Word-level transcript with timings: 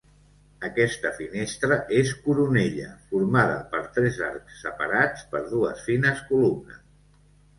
Aquesta 0.67 1.09
finestra 1.17 1.75
és 1.97 2.13
coronella 2.23 2.87
formada 3.11 3.59
per 3.73 3.81
tres 3.97 4.17
arcs 4.29 4.57
separats 4.65 5.27
per 5.35 5.43
dues 5.51 5.85
fines 5.91 6.25
columnes. 6.31 6.83